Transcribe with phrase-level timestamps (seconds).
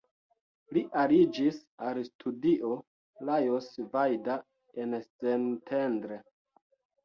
[0.77, 2.73] Li aliĝis al studio
[3.31, 4.41] Lajos Vajda
[4.85, 6.23] en Szentendre.